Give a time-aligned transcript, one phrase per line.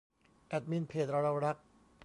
[0.47, 1.57] แอดมินเพจ เรารัก